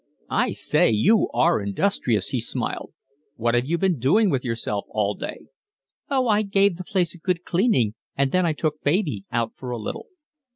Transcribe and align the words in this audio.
"I 0.31 0.53
say, 0.53 0.89
you 0.89 1.29
are 1.31 1.61
industrious," 1.61 2.29
he 2.29 2.39
smiled. 2.39 2.91
"What 3.35 3.53
have 3.53 3.67
you 3.67 3.77
been 3.77 3.99
doing 3.99 4.31
with 4.31 4.43
yourself 4.43 4.85
all 4.89 5.13
day?" 5.13 5.45
"Oh, 6.09 6.27
I 6.27 6.41
gave 6.41 6.77
the 6.77 6.83
place 6.83 7.13
a 7.13 7.19
good 7.19 7.43
cleaning 7.45 7.93
and 8.17 8.31
then 8.31 8.43
I 8.43 8.53
took 8.53 8.81
baby 8.81 9.25
out 9.31 9.53
for 9.55 9.69
a 9.69 9.77
little." 9.77 10.07